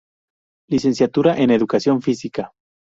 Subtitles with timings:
[0.67, 2.53] Licenciatura en Educación Física